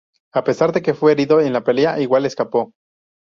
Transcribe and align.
A 0.33 0.43
pesar 0.43 0.71
de 0.71 0.81
que 0.81 0.95
fue 0.95 1.11
herido 1.11 1.41
en 1.41 1.53
la 1.53 1.63
pelea, 1.63 1.99
Iguana 1.99 2.25
escapó. 2.25 2.73